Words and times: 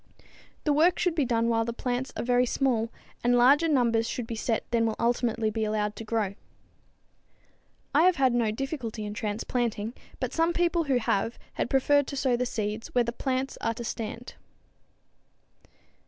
The 0.63 0.73
work 0.73 0.97
should 0.97 1.13
be 1.13 1.25
done 1.25 1.47
while 1.47 1.63
the 1.63 1.73
plants 1.73 2.11
are 2.17 2.23
very 2.23 2.47
small, 2.47 2.91
and 3.23 3.37
larger 3.37 3.67
numbers 3.67 4.09
should 4.09 4.25
be 4.25 4.33
set 4.33 4.65
than 4.71 4.87
will 4.87 4.95
ultimately 4.99 5.51
be 5.51 5.63
allowed 5.63 5.95
to 5.97 6.03
grow. 6.03 6.33
I 7.93 8.01
have 8.07 8.15
had 8.15 8.33
no 8.33 8.49
difficulty 8.49 9.05
in 9.05 9.13
transplanting, 9.13 9.93
but 10.19 10.33
some 10.33 10.53
people 10.53 10.85
who 10.85 10.97
have 10.97 11.37
had 11.53 11.69
prefer 11.69 12.01
to 12.01 12.15
sow 12.17 12.35
the 12.35 12.47
seed 12.47 12.87
where 12.93 13.03
the 13.03 13.11
plants 13.11 13.59
are 13.61 13.75
to 13.75 13.83
stand. 13.83 14.33